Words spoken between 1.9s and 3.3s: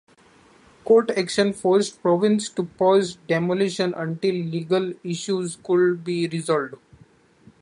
province to pause